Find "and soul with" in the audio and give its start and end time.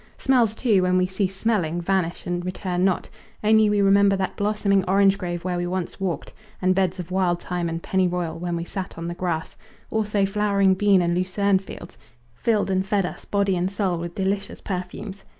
13.55-14.15